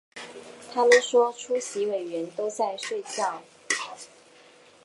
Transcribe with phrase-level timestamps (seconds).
[0.73, 3.43] 他们说出席委员都在睡觉